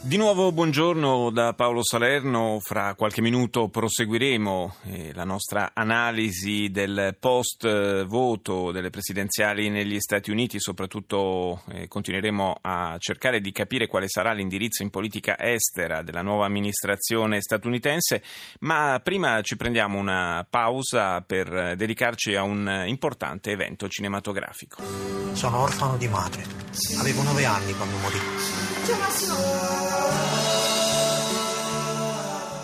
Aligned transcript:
Di 0.00 0.16
nuovo 0.16 0.52
buongiorno 0.52 1.28
da 1.30 1.54
Paolo 1.54 1.82
Salerno, 1.82 2.60
fra 2.60 2.94
qualche 2.94 3.20
minuto 3.20 3.68
proseguiremo 3.68 4.76
eh, 4.84 5.12
la 5.12 5.24
nostra 5.24 5.72
analisi 5.74 6.70
del 6.70 7.16
post 7.18 8.04
voto 8.06 8.70
delle 8.70 8.90
presidenziali 8.90 9.68
negli 9.68 9.98
Stati 9.98 10.30
Uniti, 10.30 10.60
soprattutto 10.60 11.62
eh, 11.72 11.88
continueremo 11.88 12.58
a 12.62 12.96
cercare 12.98 13.40
di 13.40 13.50
capire 13.50 13.88
quale 13.88 14.08
sarà 14.08 14.32
l'indirizzo 14.32 14.84
in 14.84 14.90
politica 14.90 15.36
estera 15.36 16.02
della 16.02 16.22
nuova 16.22 16.46
amministrazione 16.46 17.42
statunitense, 17.42 18.22
ma 18.60 19.00
prima 19.02 19.42
ci 19.42 19.56
prendiamo 19.56 19.98
una 19.98 20.46
pausa 20.48 21.20
per 21.22 21.74
dedicarci 21.76 22.36
a 22.36 22.44
un 22.44 22.84
importante 22.86 23.50
evento 23.50 23.88
cinematografico. 23.88 24.80
Sono 25.32 25.58
orfano 25.58 25.96
di 25.96 26.06
madre, 26.06 26.44
avevo 26.98 27.22
nove 27.22 27.44
anni 27.44 27.74
quando 27.74 27.96
morì. 27.98 28.77
Ciao 28.88 28.96
Massimo! 28.96 29.36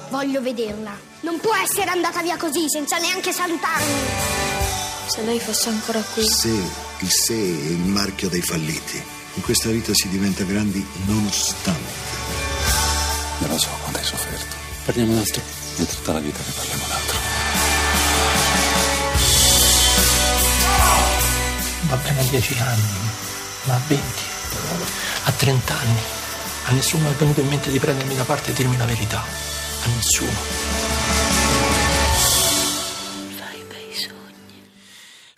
Voglio 0.08 0.40
vederla. 0.40 0.96
Non 1.20 1.38
può 1.38 1.54
essere 1.54 1.90
andata 1.90 2.22
via 2.22 2.38
così, 2.38 2.64
senza 2.66 2.96
neanche 2.96 3.30
salutarmi. 3.30 3.92
Se 5.06 5.22
lei 5.22 5.38
fosse 5.38 5.68
ancora 5.68 6.00
qui. 6.14 6.26
Se, 6.26 6.48
il 6.48 7.10
se 7.10 7.34
è 7.34 7.36
il 7.36 7.78
marchio 7.78 8.30
dei 8.30 8.40
falliti. 8.40 9.02
In 9.34 9.42
questa 9.42 9.68
vita 9.68 9.92
si 9.92 10.08
diventa 10.08 10.44
grandi 10.44 10.82
nonostante. 11.04 11.92
Io 13.40 13.46
lo 13.46 13.58
so 13.58 13.68
quanto 13.82 13.98
hai 13.98 14.04
sofferto. 14.04 14.56
Parliamo 14.86 15.14
d'altro. 15.16 15.42
È 15.76 15.84
tutta 15.84 16.12
la 16.14 16.20
vita 16.20 16.38
che 16.42 16.50
parliamo 16.52 16.84
d'altro. 16.88 17.18
Va 21.82 21.96
bene 21.96 22.20
a 22.20 22.24
dieci 22.30 22.56
anni, 22.58 23.10
ma 23.64 23.74
a 23.74 23.80
venti, 23.86 24.22
a 25.24 25.32
trent'anni. 25.32 26.22
A 26.66 26.72
nessuno 26.72 27.10
è 27.10 27.12
venuto 27.12 27.40
in 27.40 27.48
mente 27.48 27.70
di 27.70 27.78
prendermi 27.78 28.14
da 28.16 28.24
parte 28.24 28.50
e 28.50 28.54
dirmi 28.54 28.76
la 28.76 28.86
verità. 28.86 29.20
A 29.20 29.88
nessuno. 29.94 30.83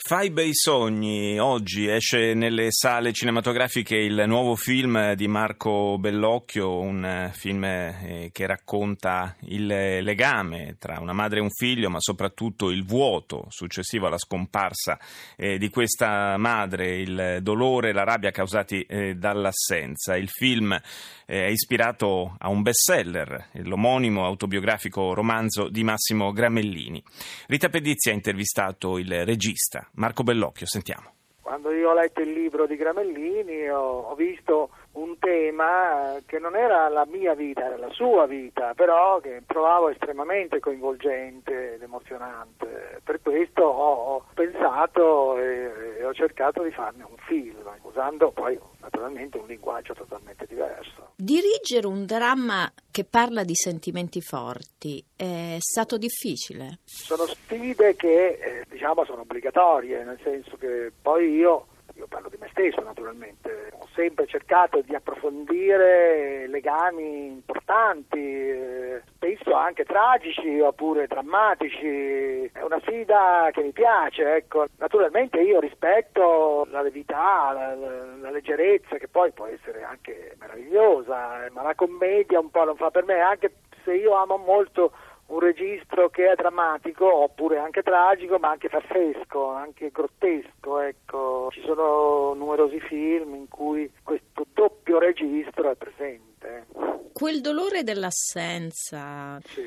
Fai 0.07 0.31
bei 0.31 0.55
sogni, 0.55 1.37
oggi 1.41 1.89
esce 1.89 2.33
nelle 2.33 2.69
sale 2.71 3.13
cinematografiche 3.13 3.97
il 3.97 4.23
nuovo 4.29 4.55
film 4.55 5.15
di 5.15 5.27
Marco 5.27 5.99
Bellocchio, 5.99 6.79
un 6.79 7.05
eh, 7.05 7.33
film 7.35 7.65
eh, 7.65 8.31
che 8.31 8.47
racconta 8.47 9.35
il 9.47 9.67
legame 9.67 10.77
tra 10.79 11.01
una 11.01 11.13
madre 11.13 11.41
e 11.41 11.43
un 11.43 11.51
figlio, 11.51 11.91
ma 11.91 11.99
soprattutto 11.99 12.71
il 12.71 12.85
vuoto 12.85 13.47
successivo 13.49 14.07
alla 14.07 14.17
scomparsa 14.17 14.97
eh, 15.35 15.59
di 15.59 15.71
questa 15.71 16.37
madre, 16.37 17.01
il 17.01 17.39
dolore 17.43 17.89
e 17.89 17.93
la 17.93 18.05
rabbia 18.05 18.31
causati 18.31 18.87
dall'assenza. 19.17 20.17
Il 20.17 20.29
film 20.29 20.81
è 21.27 21.47
ispirato 21.47 22.37
a 22.39 22.49
un 22.49 22.63
bestseller, 22.63 23.49
l'omonimo 23.65 24.25
autobiografico 24.25 25.13
romanzo 25.13 25.69
di 25.69 25.83
Massimo 25.83 26.31
Gramellini. 26.31 27.03
Rita 27.49 27.69
Pedizzi 27.69 28.11
ha 28.11 28.13
intervistato 28.13 28.97
il 28.97 29.25
regista 29.25 29.87
Marco 29.95 30.23
Bellocchio, 30.23 30.67
sentiamo. 30.67 31.11
Quando 31.43 31.73
io 31.73 31.91
ho 31.91 31.95
letto 31.95 32.21
il 32.21 32.33
libro 32.33 32.67
di 32.67 32.77
Gramellini 32.77 33.69
ho 33.69 34.15
visto 34.15 34.71
un 34.97 35.19
tema 35.19 36.17
che 36.27 36.39
non 36.39 36.57
era 36.57 36.89
la 36.89 37.07
mia 37.07 37.35
vita, 37.35 37.65
era 37.65 37.77
la 37.77 37.91
sua 37.91 38.27
vita, 38.27 38.73
però 38.75 39.21
che 39.21 39.43
trovavo 39.47 39.89
estremamente 39.91 40.59
coinvolgente 40.61 41.75
ed 41.75 41.83
emozionante. 41.83 43.01
Per 43.05 43.21
questo 43.21 43.63
ho, 43.63 44.25
pensato 44.35 45.39
e, 45.39 46.05
ho 46.05 46.13
cercato 46.15 46.63
di 46.63 46.71
farne 46.71 47.05
un 47.05 47.17
film, 47.27 47.57
usando 47.83 48.31
poi 48.31 48.59
naturalmente 48.81 49.39
un 49.39 49.47
linguaggio 49.47 49.95
totalmente 49.95 50.47
diverso. 50.47 51.13
Dirigere 51.17 51.87
un 51.87 52.07
dramma 52.07 52.71
che 52.91 53.05
parla 53.05 53.45
di 53.45 53.55
sentimenti 53.55 54.21
forti 54.21 55.05
è 55.15 55.57
stato 55.59 55.99
difficile. 55.99 56.79
Sono 56.85 57.27
sfide 57.27 57.97
che 57.97 58.39
eh, 58.41 58.65
diciamo 58.69 59.05
sono 59.05 59.23
obbligatorie, 59.23 60.05
nel 60.05 60.19
senso 60.23 60.57
che 60.57 60.91
poi 61.03 61.35
io 61.35 61.67
parlo 62.17 62.31
di 62.31 62.39
me 62.41 62.49
stesso 62.51 62.81
naturalmente, 62.81 63.69
ho 63.79 63.87
sempre 63.95 64.27
cercato 64.27 64.81
di 64.81 64.95
approfondire 64.95 66.47
legami 66.49 67.27
importanti, 67.27 68.19
eh, 68.19 69.03
spesso 69.15 69.53
anche 69.53 69.85
tragici 69.85 70.59
oppure 70.61 71.07
drammatici, 71.09 72.45
è 72.55 72.63
una 72.63 72.81
sfida 72.81 73.51
che 73.53 73.61
mi 73.61 73.73
piace, 73.73 74.37
ecco. 74.37 74.65
naturalmente 74.79 75.43
io 75.43 75.61
rispetto 75.61 76.67
la 76.71 76.81
levità, 76.81 77.53
la, 77.53 77.75
la, 77.75 78.17
la 78.19 78.31
leggerezza 78.31 78.97
che 78.97 79.09
poi 79.09 79.33
può 79.33 79.45
essere 79.45 79.83
anche 79.83 80.37
meravigliosa, 80.41 81.47
ma 81.53 81.63
la 81.63 81.75
commedia 81.75 82.41
un 82.41 82.51
po' 82.51 82.65
non 82.65 82.77
fa 82.77 82.91
per 82.91 83.05
me, 83.05 83.21
anche 83.21 83.57
se 83.85 83.93
io 83.93 84.15
amo 84.15 84.39
molto 84.39 84.91
un 85.27 85.41
registro 85.41 86.09
che 86.09 86.31
è 86.31 86.35
drammatico 86.35 87.13
oppure 87.13 87.59
anche 87.59 87.83
tragico 87.83 88.39
ma 88.39 88.51
anche 88.51 88.69
farsesco, 88.69 89.49
anche 89.51 89.91
grottesco 89.91 90.81
ecco. 90.81 91.49
ci 91.51 91.63
sono 91.65 92.35
numerosi 92.35 92.81
film 92.81 93.35
in 93.35 93.49
cui 93.49 93.91
questo 94.03 94.47
doppio 94.53 94.99
registro 94.99 95.71
è 95.71 95.75
presente 95.75 96.67
Quel 97.13 97.41
dolore 97.41 97.83
dell'assenza, 97.83 99.41
sì. 99.45 99.65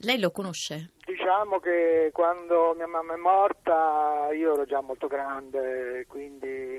lei 0.00 0.18
lo 0.18 0.30
conosce? 0.30 0.92
diciamo 1.10 1.58
che 1.58 2.10
quando 2.12 2.74
mia 2.76 2.86
mamma 2.86 3.14
è 3.14 3.16
morta 3.16 4.28
io 4.32 4.54
ero 4.54 4.64
già 4.64 4.80
molto 4.80 5.08
grande 5.08 6.04
quindi 6.08 6.69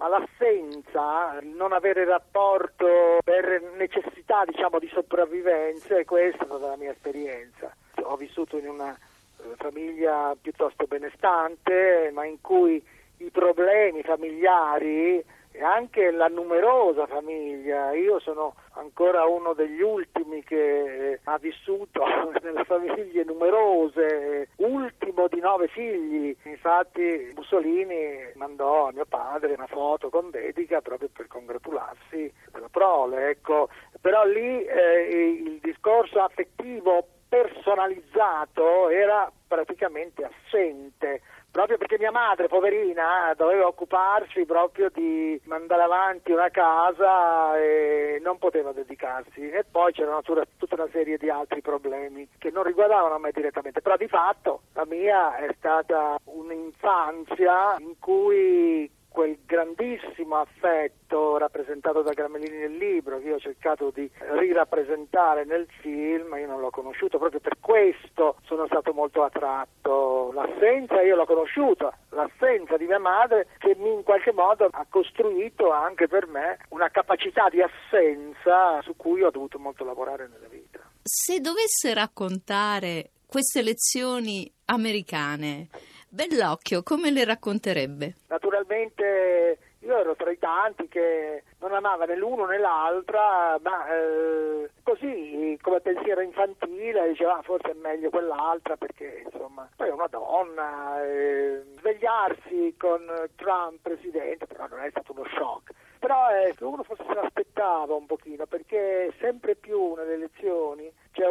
ma 0.00 0.08
l'assenza, 0.08 1.38
non 1.42 1.74
avere 1.74 2.06
rapporto 2.06 3.18
per 3.22 3.60
necessità 3.76 4.44
diciamo, 4.46 4.78
di 4.78 4.88
sopravvivenza, 4.88 5.98
e 5.98 6.06
questa 6.06 6.44
è 6.44 6.46
stata 6.46 6.68
la 6.68 6.76
mia 6.76 6.92
esperienza. 6.92 7.70
Ho 8.04 8.16
vissuto 8.16 8.56
in 8.56 8.66
una 8.66 8.94
eh, 8.94 9.56
famiglia 9.56 10.34
piuttosto 10.40 10.86
benestante, 10.86 12.10
ma 12.14 12.24
in 12.24 12.40
cui 12.40 12.82
i 13.18 13.30
problemi 13.30 14.02
familiari 14.02 15.22
e 15.60 15.62
anche 15.62 16.10
la 16.10 16.28
numerosa 16.28 17.06
famiglia, 17.06 17.92
io 17.92 18.18
sono 18.18 18.54
ancora 18.76 19.26
uno 19.26 19.52
degli 19.52 19.82
ultimi 19.82 20.42
che 20.42 21.20
ha 21.22 21.36
vissuto 21.36 22.02
nelle 22.40 22.64
famiglie 22.64 23.24
numerose, 23.24 24.48
ultimo 24.56 25.28
di 25.28 25.38
nove 25.38 25.68
figli, 25.68 26.34
infatti 26.44 27.30
Mussolini 27.34 28.32
mandò 28.36 28.88
a 28.88 28.92
mio 28.92 29.04
padre 29.04 29.52
una 29.52 29.66
foto 29.66 30.08
con 30.08 30.30
dedica 30.30 30.80
proprio 30.80 31.10
per 31.12 31.26
congratularsi 31.26 32.32
della 32.50 32.70
prole, 32.70 33.28
ecco. 33.28 33.68
però 34.00 34.24
lì 34.24 34.64
eh, 34.64 35.42
il 35.44 35.58
discorso 35.60 36.22
affettivo 36.22 37.06
personalizzato 37.30 38.88
era 38.88 39.30
praticamente 39.46 40.24
assente 40.24 41.22
proprio 41.50 41.78
perché 41.78 41.98
mia 41.98 42.12
madre, 42.12 42.48
poverina, 42.48 43.34
doveva 43.36 43.66
occuparsi 43.66 44.44
proprio 44.44 44.88
di 44.88 45.40
mandare 45.44 45.82
avanti 45.82 46.30
una 46.30 46.48
casa 46.48 47.58
e 47.58 48.20
non 48.22 48.38
poteva 48.38 48.72
dedicarsi. 48.72 49.50
E 49.50 49.64
poi 49.68 49.92
c'era 49.92 50.20
tutta 50.22 50.74
una 50.74 50.88
serie 50.92 51.16
di 51.16 51.28
altri 51.28 51.60
problemi 51.60 52.28
che 52.38 52.50
non 52.50 52.62
riguardavano 52.62 53.18
me 53.18 53.32
direttamente, 53.32 53.80
però 53.80 53.96
di 53.96 54.08
fatto 54.08 54.62
la 54.74 54.86
mia 54.86 55.36
è 55.36 55.52
stata 55.58 56.18
un'infanzia 56.24 57.76
in 57.78 57.98
cui 57.98 58.90
quel 59.10 59.38
grandissimo 59.44 60.36
affetto 60.36 61.36
rappresentato 61.36 62.00
da 62.00 62.12
Gramellini 62.12 62.58
nel 62.58 62.76
libro 62.76 63.18
che 63.18 63.26
io 63.28 63.34
ho 63.34 63.40
cercato 63.40 63.90
di 63.90 64.08
rirappresentare 64.38 65.44
nel 65.44 65.66
film, 65.80 66.34
io 66.38 66.46
non 66.46 66.60
l'ho 66.60 66.70
conosciuto, 66.70 67.18
proprio 67.18 67.40
per 67.40 67.58
questo 67.60 68.36
sono 68.44 68.66
stato 68.66 68.92
molto 68.92 69.22
attratto. 69.24 70.30
L'assenza 70.32 71.02
io 71.02 71.16
l'ho 71.16 71.26
conosciuta, 71.26 71.92
l'assenza 72.10 72.76
di 72.76 72.86
mia 72.86 73.00
madre 73.00 73.48
che 73.58 73.76
in 73.76 74.02
qualche 74.04 74.32
modo 74.32 74.68
ha 74.70 74.86
costruito 74.88 75.70
anche 75.72 76.06
per 76.06 76.26
me 76.28 76.58
una 76.68 76.88
capacità 76.88 77.48
di 77.48 77.60
assenza 77.60 78.80
su 78.82 78.94
cui 78.96 79.22
ho 79.22 79.30
dovuto 79.30 79.58
molto 79.58 79.84
lavorare 79.84 80.28
nella 80.28 80.48
vita. 80.48 80.80
Se 81.02 81.40
dovesse 81.40 81.92
raccontare 81.94 83.10
queste 83.26 83.62
lezioni 83.62 84.50
americane, 84.66 85.68
Bellocchio 86.12 86.82
come 86.82 87.12
le 87.12 87.24
racconterebbe? 87.24 88.14
Naturalmente 88.26 89.58
io 89.78 89.96
ero 89.96 90.16
tra 90.16 90.30
i 90.30 90.38
tanti 90.38 90.88
che 90.88 91.44
non 91.60 91.72
amava 91.72 92.04
né 92.04 92.16
l'uno 92.16 92.46
né 92.46 92.58
l'altra, 92.58 93.56
ma 93.62 93.86
eh, 93.94 94.70
così 94.82 95.56
come 95.62 95.80
pensiero 95.80 96.20
infantile 96.20 97.08
diceva 97.10 97.38
ah, 97.38 97.42
forse 97.42 97.70
è 97.70 97.74
meglio 97.74 98.10
quell'altra 98.10 98.76
perché 98.76 99.22
insomma 99.24 99.68
poi 99.76 99.88
è 99.88 99.92
una 99.92 100.08
donna, 100.08 101.00
eh, 101.04 101.62
svegliarsi 101.78 102.74
con 102.76 103.06
Trump 103.36 103.78
presidente 103.80 104.46
però 104.46 104.66
non 104.68 104.80
è 104.80 104.90
stato 104.90 105.12
uno 105.12 105.24
shock. 105.32 105.72
Però 106.00 106.28
eh, 106.30 106.56
uno 106.58 106.82
forse 106.82 107.04
se 107.06 107.14
l'aspettava 107.14 107.94
un 107.94 108.06
pochino 108.06 108.46
perché 108.46 109.12
sempre 109.20 109.54
più 109.54 109.94
nelle 109.94 110.14
elezioni 110.14 110.89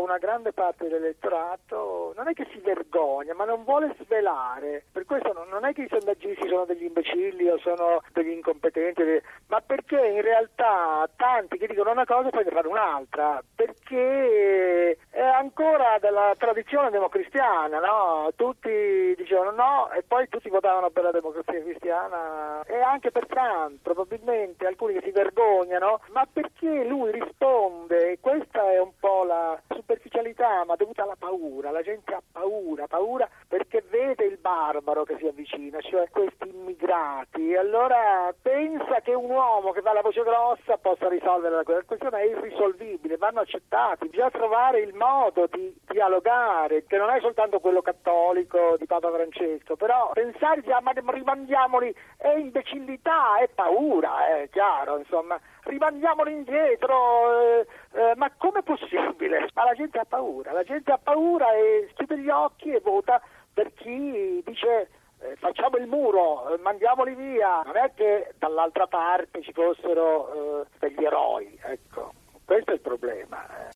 una 0.09 0.17
grande 0.17 0.53
parte 0.53 0.87
dell'elettorato, 0.87 2.13
non 2.15 2.27
è 2.27 2.33
che 2.33 2.47
si 2.51 2.59
vergogna, 2.59 3.35
ma 3.35 3.45
non 3.45 3.63
vuole 3.63 3.95
svelare. 4.01 4.83
Per 4.91 5.05
questo 5.05 5.33
non, 5.47 5.65
è 5.65 5.73
che 5.73 5.83
i 5.83 5.87
sondaggisti 5.87 6.47
sono 6.47 6.65
degli 6.65 6.83
imbecilli 6.83 7.47
o 7.47 7.59
sono 7.59 8.01
degli 8.11 8.31
incompetenti, 8.31 9.03
ma 9.47 9.61
perché 9.61 10.03
in 10.03 10.21
realtà 10.21 11.07
tanti 11.15 11.57
che 11.57 11.67
dicono 11.67 11.91
una 11.91 12.05
cosa 12.05 12.29
e 12.29 12.31
poi 12.31 12.43
ne 12.43 12.51
fanno 12.51 12.69
un'altra, 12.69 13.43
perché 13.55 14.97
è 15.19 15.25
ancora 15.25 15.97
della 15.99 16.33
tradizione 16.37 16.89
democristiana, 16.91 17.79
no? 17.79 18.31
Tutti 18.37 19.13
dicevano 19.17 19.51
no 19.51 19.91
e 19.91 20.01
poi 20.01 20.29
tutti 20.29 20.47
votavano 20.47 20.91
per 20.91 21.03
la 21.03 21.11
democrazia 21.11 21.61
cristiana 21.61 22.63
e 22.63 22.79
anche 22.79 23.11
per 23.11 23.27
Trump, 23.27 23.81
probabilmente 23.81 24.65
alcuni 24.65 24.93
che 24.93 25.01
si 25.03 25.11
vergognano, 25.11 25.99
ma 26.11 26.25
perché 26.31 26.85
lui 26.85 27.11
risponde, 27.11 28.17
questa 28.21 28.71
è 28.71 28.79
un 28.79 28.93
po' 28.97 29.25
la 29.25 29.61
superficialità, 29.67 30.63
ma 30.63 30.77
dovuta 30.77 31.03
alla 31.03 31.17
paura, 31.19 31.69
la 31.71 31.81
gente 31.81 32.13
ha 32.13 32.21
paura, 32.31 32.87
paura 32.87 33.27
perché 33.45 33.83
vede 33.89 34.23
il 34.23 34.37
barbaro 34.37 35.03
che 35.03 35.17
si 35.17 35.27
avvicina, 35.27 35.81
cioè 35.81 36.07
questi 36.11 36.47
immigrati, 36.47 37.57
allora 37.57 38.33
pensa 38.41 39.01
che 39.01 39.13
un 39.13 39.29
uomo 39.29 39.71
che 39.71 39.81
fa 39.81 39.91
la 39.91 40.01
voce 40.01 40.23
grossa 40.23 40.77
possa 40.77 41.09
risolvere 41.09 41.55
la 41.55 41.83
questione, 41.83 42.21
è 42.21 42.25
irrisolvibile, 42.25 43.17
vanno 43.17 43.41
accettati, 43.41 44.07
bisogna 44.07 44.29
trovare 44.29 44.79
il 44.79 44.93
modo 44.93 45.07
di 45.51 45.73
dialogare, 45.87 46.85
che 46.85 46.97
non 46.97 47.09
è 47.09 47.19
soltanto 47.19 47.59
quello 47.59 47.81
cattolico 47.81 48.75
di 48.77 48.85
Papa 48.85 49.11
Francesco, 49.11 49.75
però 49.75 50.11
pensare 50.13 50.61
di 50.61 50.69
ma 50.69 50.91
rimandiamoli 51.11 51.93
è 52.17 52.29
imbecillità, 52.29 53.37
è 53.39 53.49
paura, 53.49 54.27
è 54.27 54.49
chiaro, 54.49 54.97
insomma, 54.97 55.39
rimandiamoli 55.63 56.31
indietro, 56.31 57.41
eh, 57.41 57.67
eh, 57.93 58.13
ma 58.15 58.31
com'è 58.37 58.61
possibile? 58.61 59.49
Ma 59.53 59.65
la 59.65 59.73
gente 59.73 59.99
ha 59.99 60.05
paura, 60.05 60.51
la 60.51 60.63
gente 60.63 60.91
ha 60.91 60.99
paura 61.01 61.53
e 61.53 61.89
chiude 61.95 62.19
gli 62.19 62.29
occhi 62.29 62.71
e 62.71 62.79
vota 62.79 63.21
per 63.53 63.73
chi 63.73 64.41
dice 64.45 64.89
eh, 65.21 65.35
facciamo 65.37 65.77
il 65.77 65.87
muro, 65.87 66.53
eh, 66.53 66.57
mandiamoli 66.59 67.15
via, 67.15 67.61
non 67.65 67.75
è 67.75 67.91
che 67.93 68.33
dall'altra 68.37 68.87
parte 68.87 69.41
ci 69.41 69.51
fossero 69.53 70.61
eh, 70.61 70.65
degli 70.79 71.03
eroi, 71.03 71.59
ecco, 71.63 72.13
questo 72.45 72.71
è 72.71 72.73
il 72.75 72.81
problema. 72.81 73.67